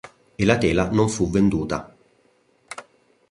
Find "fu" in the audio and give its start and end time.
1.09-1.29